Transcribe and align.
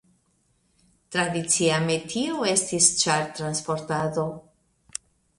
Tradicia 1.15 1.75
metio 1.89 2.39
estis 2.51 2.87
ĉartransportado. 3.01 4.25